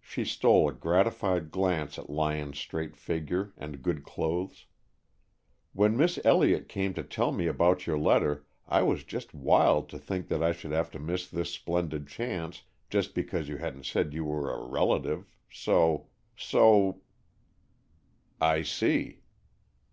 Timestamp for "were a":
14.24-14.62